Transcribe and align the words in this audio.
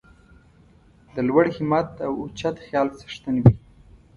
د 1.13 1.15
لوړ 1.27 1.45
همت 1.57 1.89
او 2.05 2.13
اوچت 2.21 2.55
خیال 2.65 2.87
څښتن 2.97 3.35
وي. 3.43 3.53